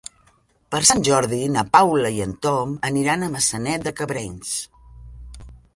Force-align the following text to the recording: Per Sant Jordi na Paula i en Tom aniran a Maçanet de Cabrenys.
Per 0.75 0.79
Sant 0.91 1.03
Jordi 1.07 1.41
na 1.57 1.65
Paula 1.77 2.11
i 2.17 2.23
en 2.27 2.33
Tom 2.47 2.73
aniran 2.93 3.27
a 3.29 3.33
Maçanet 3.39 3.87
de 3.89 3.95
Cabrenys. 4.03 4.57